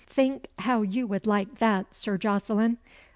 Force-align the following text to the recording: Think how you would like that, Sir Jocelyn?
Think 0.07 0.47
how 0.57 0.81
you 0.81 1.05
would 1.05 1.27
like 1.27 1.59
that, 1.59 1.93
Sir 1.93 2.17
Jocelyn? 2.17 2.79